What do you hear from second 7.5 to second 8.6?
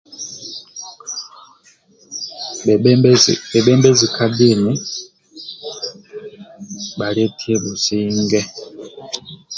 businge